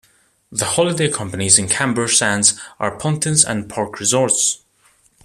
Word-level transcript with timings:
The 0.51 0.65
holiday 0.65 1.11
companies 1.11 1.59
in 1.59 1.67
Camber 1.67 2.07
Sands 2.07 2.59
are 2.79 2.97
Pontins 2.97 3.45
and 3.47 3.69
Park 3.69 3.99
Resorts. 3.99 4.63